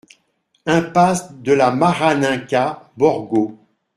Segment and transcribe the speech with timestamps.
[0.65, 3.55] Impasse de la Maraninca, Borgo